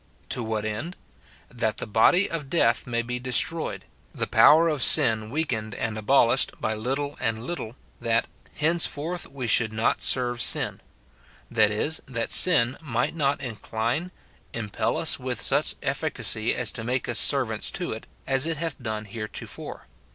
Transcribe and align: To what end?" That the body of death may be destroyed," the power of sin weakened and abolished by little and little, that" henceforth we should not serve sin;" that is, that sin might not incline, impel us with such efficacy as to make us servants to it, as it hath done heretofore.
To 0.29 0.41
what 0.41 0.65
end?" 0.65 0.95
That 1.51 1.77
the 1.77 1.85
body 1.85 2.27
of 2.27 2.49
death 2.49 2.87
may 2.87 3.03
be 3.03 3.19
destroyed," 3.19 3.85
the 4.15 4.25
power 4.25 4.67
of 4.67 4.81
sin 4.81 5.29
weakened 5.29 5.75
and 5.75 5.95
abolished 5.95 6.53
by 6.59 6.73
little 6.73 7.15
and 7.19 7.45
little, 7.45 7.75
that" 7.99 8.25
henceforth 8.55 9.27
we 9.27 9.45
should 9.45 9.71
not 9.71 10.01
serve 10.01 10.41
sin;" 10.41 10.81
that 11.51 11.69
is, 11.69 12.01
that 12.07 12.31
sin 12.31 12.77
might 12.81 13.13
not 13.13 13.41
incline, 13.41 14.11
impel 14.53 14.97
us 14.97 15.19
with 15.19 15.39
such 15.39 15.75
efficacy 15.83 16.55
as 16.55 16.71
to 16.71 16.83
make 16.83 17.07
us 17.07 17.19
servants 17.19 17.69
to 17.69 17.91
it, 17.91 18.07
as 18.25 18.47
it 18.47 18.57
hath 18.57 18.81
done 18.81 19.05
heretofore. 19.05 19.85